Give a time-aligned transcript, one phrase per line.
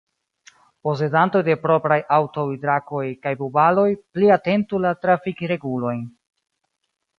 [0.87, 3.85] Posedantoj de propraj aŭtoj– Drakoj kaj Bubaloj–
[4.17, 6.05] pli atentu la trafikregulojn.